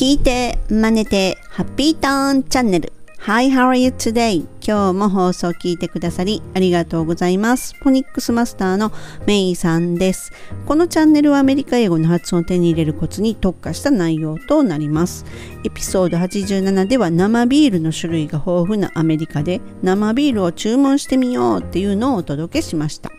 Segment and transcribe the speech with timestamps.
[0.00, 2.90] 聞いて、真似て、ハッピーターンチャンネル。
[3.18, 4.46] Hi, how are you today?
[4.66, 7.74] 今日も放送を聞いてくださりありがとうございます。
[7.82, 8.92] ポニックスマスターの
[9.26, 10.32] メイさんです。
[10.64, 15.26] このチャンネルはアメリカ英語の発音を手に入れるコツに特化した内容となります。
[15.66, 23.12] エピソード87では生ビールの種類が豊富なアメリカで生ビールを注文してみようっていうのをお届けしました。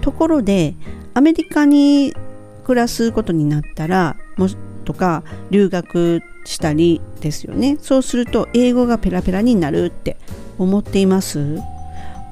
[0.00, 0.74] ところで、
[1.14, 2.12] アメリカに
[2.64, 4.48] 暮らすことになったら、も
[4.90, 7.78] とか留学したりですよね。
[7.80, 10.16] そうすると英語がペラペラになるって
[10.58, 11.58] 思っています。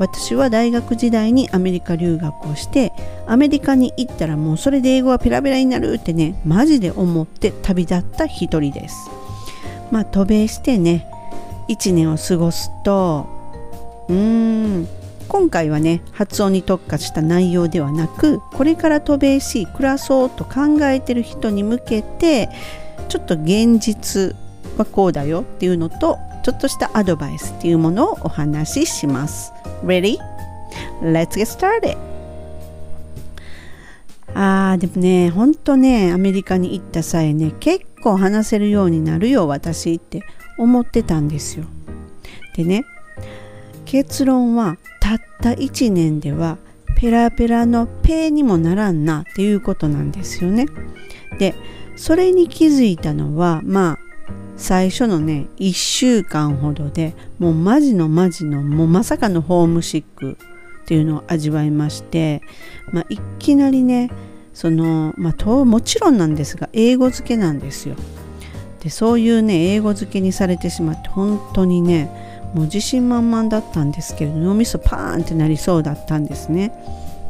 [0.01, 2.93] 私は大学時代にアメリカ留学をして
[3.27, 8.97] アメリカに行ったらもうそれで英語はペラペラになるってねマジで思って旅立った一人です。
[9.93, 11.06] まあ渡米してね
[11.69, 13.27] 1年を過ごすと
[14.09, 14.17] うー
[14.83, 14.89] ん
[15.29, 22.49] 今回はね発音に特化した内容ではなくこれから渡米し暮らそうと考えてる人に向けて
[23.09, 24.35] ちょっと現実
[24.77, 29.53] はこうだよっていうのとちょっとしたアドバイスっていうものをお話しします。
[29.85, 30.17] Ready?
[31.03, 31.97] Let's get started!
[34.35, 40.23] あーでもねほんとねアメリカに行った際ね結構話せるようになるよ私って
[40.59, 41.65] 思ってたんですよ。
[42.55, 42.85] でね
[43.89, 46.58] 結論はたった1年では
[46.98, 50.67] ペラペラのペにもならんなっていうことなんですよね。
[51.39, 51.55] で
[51.97, 53.98] それに気づいたのはまあ
[54.58, 62.42] 最初のね1週間ほどでもうマジのマジのもうまさかのホームシックっていうのを味わいまして、
[62.92, 64.11] まあ、いきなりね
[64.52, 67.97] その、まあ、もちろんなんですが英語付けなんですよ。
[68.80, 72.17] でそういうね英語付けにされてしまって本当にね
[72.55, 76.73] もう自信満々だったんですけれど脳みそパーンってなりそうだったんですね。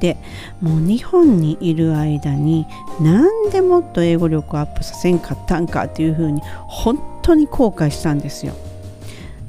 [0.00, 0.16] で
[0.60, 2.66] もう日本にいる間に
[3.00, 8.54] なんでもっと英語力をアップさせんかったんかっていうふうに本当に後悔したんですよ。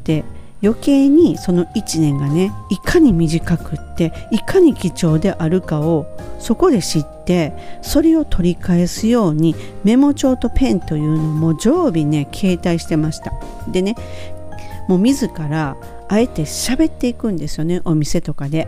[0.04, 0.24] で
[0.62, 6.06] 余計にその1年がねいかに短くっていかに貴重であるかを
[6.40, 13.32] そこで知ってそれを取り返すようにメモ帳とペンというのも常備ね携帯してました
[13.70, 13.96] でね
[14.90, 15.78] もう自ら
[16.08, 18.68] あえて喋っていくんですよねお店とかで。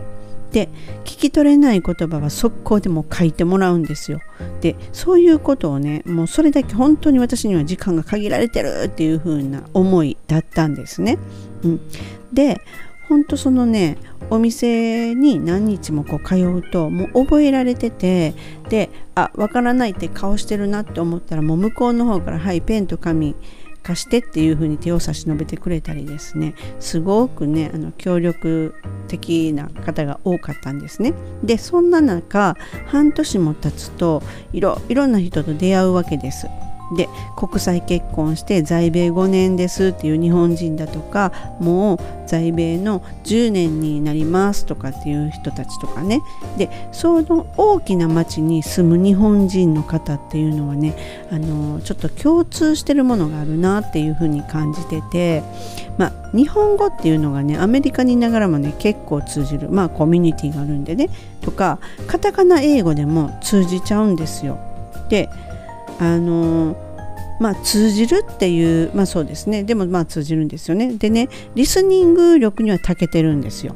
[0.52, 0.68] で
[1.04, 4.20] 聞き取れない言葉は速攻でも書いてもらうんですよ。
[4.60, 11.18] でそういうことをねもうそれだけ本当に私には時間が限られてるっていう風な思いだったんですね。
[11.64, 11.80] うん、
[12.32, 12.60] で
[13.08, 13.96] 本当そのね
[14.30, 18.34] お店に何日もこう通うともう覚えられてて
[18.68, 23.34] であわからないって顔してるなって思ったらもう向こうの方から「はいペンと紙
[23.82, 26.54] 貸してっていうふうに手を差し伸べてくれたりですね。
[26.80, 28.74] すごくねあの協力
[29.08, 31.14] 的な方が多かったんですね。
[31.42, 32.56] でそんな中
[32.86, 34.22] 半年も経つと
[34.52, 36.46] いろいろな人と出会うわけです。
[36.96, 46.22] で国際結婚して在米5年ですっていう日本人だとかもう在米の10年になりますとかっていう人たちとかね。
[46.56, 50.94] でその大きな町に住む日本人の方っていうのはね
[51.30, 55.42] あのちょっと共通してるものがあるなっていうふうに感じてて、
[55.98, 59.68] まあ、日本語っていうのがねアメリカにいながらもね結構通じる。
[59.70, 61.10] まあコミュニティがあるんでね。
[61.40, 64.58] とかカタカナ英語でも通じちゃうんですよ。
[65.08, 65.28] で
[66.02, 66.76] あの
[67.38, 69.62] まあ、通じるっていうまあそうですね。
[69.62, 70.94] でもまあ通じるんですよね。
[70.94, 73.74] でねリスニング力には長けてるんですよ。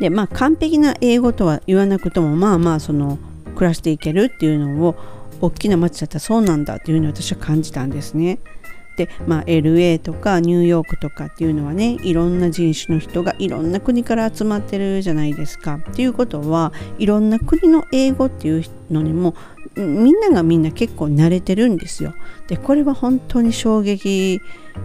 [0.00, 3.18] でまあ完璧な英語とは言わなくともまあまあその
[3.54, 4.96] 暮らしていけるっていうのを
[5.42, 8.38] 大きな街だったらそうなんだっていうふうに私は感じたんですね。
[8.96, 15.76] で、まあ、LA とかニューヨークとかっていうのはねいろんな人種の人がいろんな国から集まってるじゃないですか。
[15.76, 19.34] っていうことはいろんな国の英語っていうのにも
[19.80, 22.14] みんながみんな結構慣れてるんですよ。
[22.48, 24.40] でこれは本当に衝撃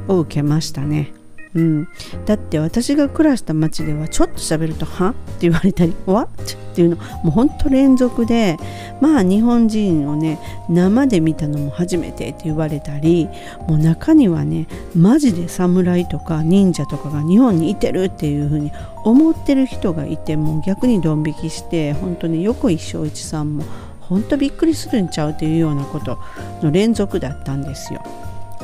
[0.07, 1.13] を受けましたね。
[1.55, 1.87] うん、
[2.25, 8.57] だって私が暮らした町ではちょっと喋ると「は?」って言われたり「What?」っていうのもうほんと連続で
[8.99, 13.29] まあ日本人をね生で見たのも初めてって言われたり
[13.69, 18.73] もう中にはねマジで侍とか忍者とかが日本にいてるっていう風に
[19.05, 23.63] 思ってる人がいてもう逆にドン引きして本当に横井正一さんも
[24.09, 26.19] 本当びっくりするんちゃうというようなこと
[26.61, 28.01] の連続だったんですよ。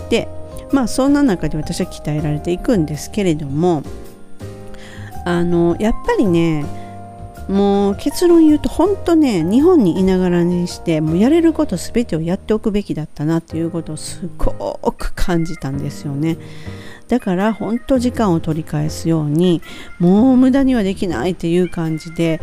[0.09, 0.27] で
[0.71, 3.83] まあそんな中で私は鍛えられていくんですけれども
[5.25, 6.65] あのやっぱりね
[7.47, 14.53] もう結論言うと本当ね日本にいながらにしてもうやれること全てをやっておくべきだったなっていうことをすご
[14.97, 16.38] く感じたんですよね。
[17.09, 19.61] だから本当時間を取り返すように
[19.99, 22.39] もう無駄にはできないっていう感じで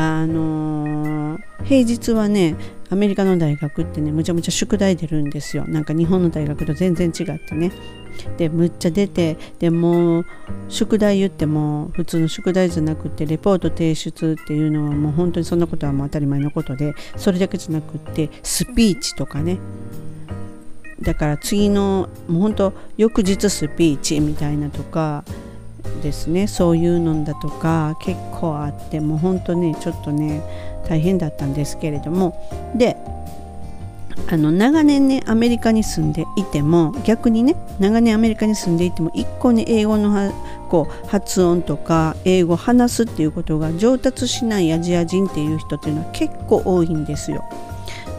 [0.00, 2.54] あの、平日はね
[2.88, 5.66] アメリカの大学ってねむちゃむちゃ宿題出るんですよ。
[5.66, 7.72] なんか日本の大学と全然違ってね。
[8.36, 10.24] でむっちゃ出てでも
[10.68, 19.58] 宿題言っても普通の宿題じゃなくてレポート提出っていうのはもう本当にそんなことはもう当たり前のことでそれだけじゃなくってスピーチとかね。
[21.00, 25.24] だから次のもう本当翌日スピーチみたいなとか
[26.02, 30.42] ですねそういうのだとか結構あってもう本当ねちょっとね
[30.88, 32.34] 大変だったんですけれども
[32.74, 32.96] で
[34.30, 40.32] あの長年ねアメリカに住んでいても逆にね長年アメリカに住んでいても一向に英語の
[40.68, 47.44] こう発音とか英語話すっていうことが上達しないアジア人っていう人っていうのは結構多いんですよ。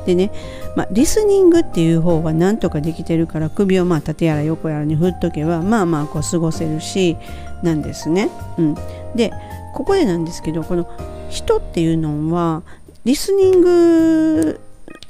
[0.06, 0.32] でね、
[0.80, 7.18] まあ、リスニングっていう方はなんとかできてるから首をまあ縦やら横やらに振っとけばまあまあこう過ごせるし
[7.64, 8.30] なんですね。
[8.58, 8.76] うん、
[9.14, 9.34] で
[9.74, 10.90] ここでなんですけどこの
[11.30, 12.64] 人っていうのは
[13.04, 14.62] リスニング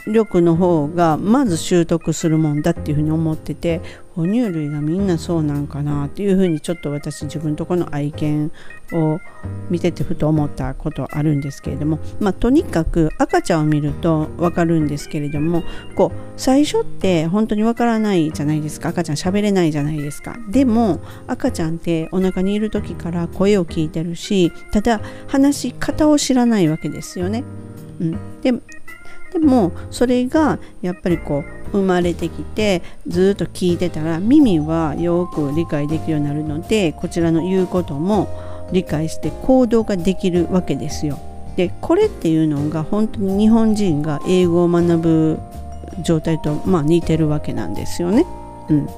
[0.09, 3.81] 力の方がまず習得するもんだっていうふうに思ってて
[4.15, 8.51] 哺乳類がみんなそうなんかなっていうふうにちょっと私自分とこの愛犬
[8.91, 9.19] を
[9.69, 15.63] 見ててふと思ったことあるんですけれどもまあとにかく赤ちゃんを見ると分かるんですけれども
[15.95, 27.43] こう最初って本当に分からないじゃないですか赤ちゃん喋れないじゃないですかでも赤ちゃんってお腹にいる時から声を聞いてるしただ話し方を知らないわけですよね。
[28.01, 28.53] うん、で
[29.31, 38.27] でもそれがやっぱりこう生まれてきてずっと聞いてたら耳はよく理解できるようになるのでこちらの言うことも
[38.71, 41.19] 理解して行動ができるわけですよ。
[41.55, 45.39] でこれっていうのが本当に日本人が英語を学ぶ
[46.03, 48.25] 状態とまあ似てるわけなんですよね。
[48.69, 48.89] うん、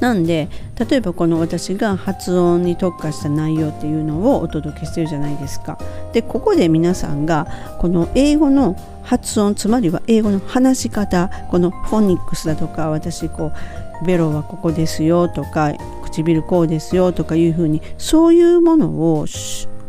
[0.00, 0.48] なんで
[0.88, 5.78] 例えばこの私が発音に特化した内容っていうのをお届けしてるじゃないですか。
[6.12, 7.46] でここで皆さんが
[7.78, 13.52] この英語の発音つまりは英語の話し方このフォニックスだとか私こ
[14.02, 15.72] うベロはここですよとか
[16.04, 19.26] 唇こうですよとかいうふうにそういうものを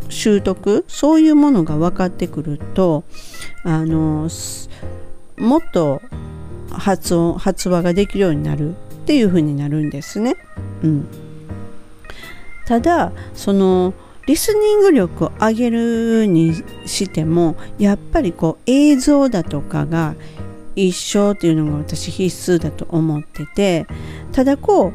[0.10, 3.04] 習得そういうものが分かってくると
[3.64, 4.30] あの
[5.38, 6.02] もっと
[6.72, 8.76] 発音発話ができるようになる
[9.10, 10.36] っていう風になるんですね。
[10.84, 11.08] うん、
[12.68, 13.96] ただその
[14.28, 16.54] リスニング力を上げるに
[16.86, 20.14] してもやっぱりこう映像だとかが
[20.76, 23.88] 一緒っていうのが私必須だと思ってて
[24.32, 24.94] ただこ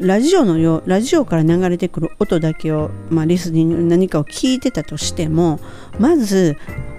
[0.00, 5.60] うラジオのよラジオから流れてくる音だけを、まあ、リスニング何かを聞いてたとしても
[6.00, 6.56] まず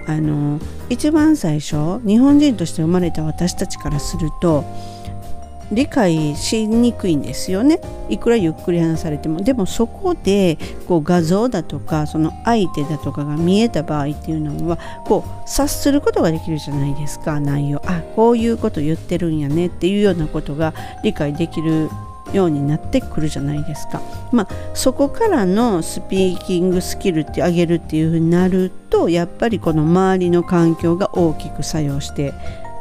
[0.08, 4.64] あの一番最初日本人として生まれた私たちからすると
[5.72, 7.80] 理解しにくいんですよね。
[8.10, 9.42] いくらゆっくり話されても。
[9.42, 10.58] でもそこで
[10.88, 17.40] こう画像だとかその相手だとかが見えた場合っていうのはこう察することができるじゃないですか。
[17.40, 17.82] 内容。
[17.86, 20.74] あこういうこと言ってるんやねっていうようなことが
[21.04, 21.90] 理解できる
[22.34, 24.02] ようになってくるじゃないですか。
[24.32, 32.34] まあ、そこからのスピーキングスキルって上げるっていうふうになるとやっぱりこの周りの環境が大きく作用して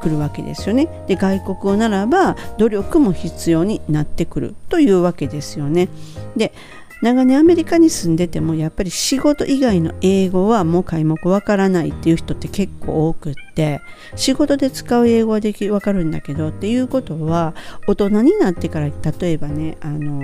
[0.04, 0.88] くるわけですよね。
[1.06, 5.88] で外国語ならば努力も必要になってくるというわけですよね。
[6.36, 6.52] で
[7.00, 13.80] 長年アメリカに住んでてもやっぱり仕事以外の英語はもう皆目わからないっていう人って結構多くって
[14.14, 17.54] 仕事で使う英語はできわかるんだけどっていうことは
[17.86, 18.88] 大人になってから
[19.20, 20.22] 例えばねあの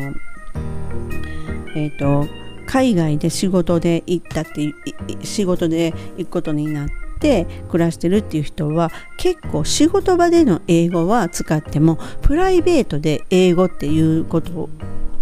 [1.75, 2.28] えっ、ー、と
[2.66, 4.75] 海外で仕事で行ったって
[5.23, 14.71] 仕事で行くことになってて暮らしてるっていう人は結構仕事場での英語は使ってもプライベートで英語っていうことを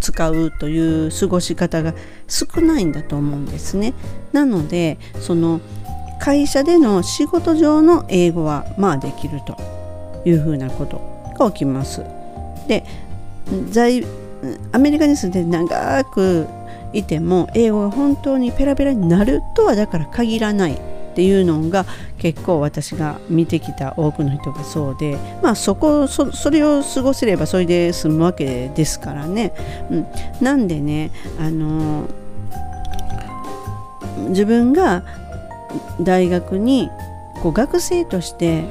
[0.00, 1.92] 使うという過ごし方が
[2.28, 3.94] 少ないんだと思うんですね。
[4.32, 5.60] なのでその
[6.20, 9.56] 会社での仕事上の英語はまあできると
[10.24, 11.00] いうふうなこと
[11.38, 12.02] が起きます。
[12.68, 12.84] で
[13.70, 14.04] 在
[14.72, 16.46] アメリカに住んで長く
[16.92, 20.80] いても英語が本当にペラペラになるとはだから限らない
[21.18, 21.84] っていうのが
[22.18, 29.52] 結構私が見てきた多くの人がそうでまあそこそそれを過ごせればそれで済むわけですからね、
[29.90, 30.06] うん、
[30.40, 31.10] なんでね
[31.40, 32.08] あの
[34.28, 35.02] 自分が
[36.00, 36.88] 大学に
[37.42, 38.62] こう学生として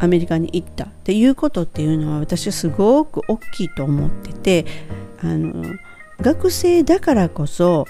[0.00, 4.66] アメリカに行ったっていうことっていうのは私はすごく大きいと思ってて
[5.22, 5.72] あの
[6.20, 7.86] 学生だからこそ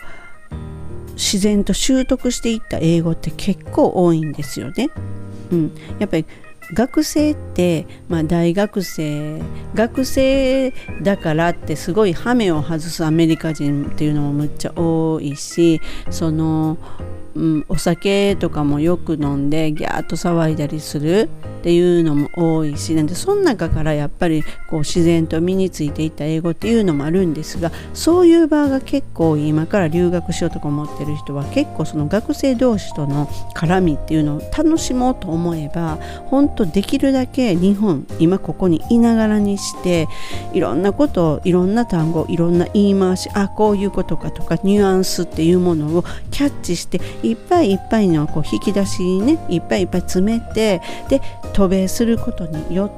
[1.22, 4.90] 自然と習得していった英語って結構多いんですよね。
[5.52, 6.26] うん、やっぱり
[6.74, 9.40] 学生って、まあ、大学生
[9.74, 16.76] 学生だからってすごいハメを外すアメリカ人っていうのもむっちゃ多いしその
[17.34, 21.30] うん、お酒とかもよく飲んでギャーッと騒いだりする
[21.62, 40.08] っていうのも多いしなんでその中からやっぱりこう自然と身についていった英語っていうのもあるんですがそういう場が結構今から留学しようとか思ってる人は結構その学生同士との絡みっていうのを楽しもうと思えば本当できるだけ日本今ここにいながらにして
[40.52, 46.02] いろんなこといろんな単語いろんな言い回しあこういうことかとかニュアンスっていうものを
[46.32, 51.20] キャッチしていっぱいいっぱいのこう引き出しにねいっぱいいっぱい詰めてで
[51.52, 52.90] 渡米することによっ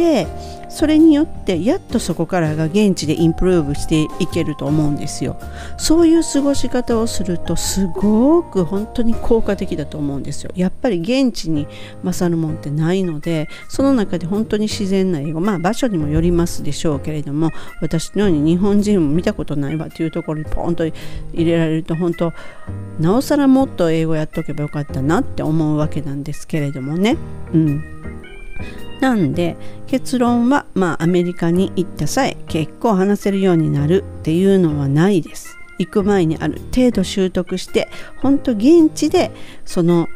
[0.00, 0.26] て
[0.70, 5.36] それによってやっとそこからが現地でインプルーブしていけると思うんですよ。
[5.76, 10.52] そういう過ごし方をするとすごく本当に効果的だと思うんですよ。
[10.54, 11.66] やっぱり現地に
[12.04, 17.50] 勝るもんってないのでその中で本当に自然な英語まあ場所にもよりますでしょうけれども
[17.82, 20.94] 私のように日本人も見たことないわっていうところにポンと入
[21.34, 22.32] れられると本当
[23.00, 27.16] なおさらもっと英語やっとけばよかったなって思うわけなんですけれどもね。
[27.52, 28.09] うん。
[29.00, 35.56] なんで結論はまあアメリカに行った際結構話せるようになるっていうのはないです。
[35.78, 37.88] 行く前にある程度習得して
[38.18, 39.30] 本当現地で
[39.64, 40.08] その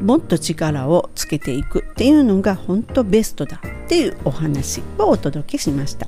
[0.00, 6.06] もっと力をつけていくっていうのが本当ベストだっていうお話をお届けしました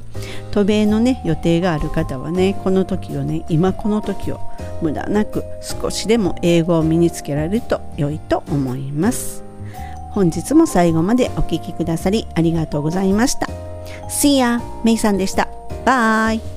[0.52, 4.41] 渡米のね予定がある方はねこの時をね今この時を
[4.81, 9.45] 無駄なく少しでも英語を身につけられると良いと思います
[10.12, 13.49] 本日も最後までお聴きくださりありがとうございました。
[14.09, 14.61] See ya!
[14.85, 15.49] メイさんでした。
[15.85, 16.51] バイ